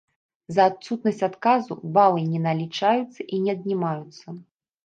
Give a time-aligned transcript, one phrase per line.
[0.55, 4.27] За адсутнасць адказу балы не налічаюцца і не аднімаюцца.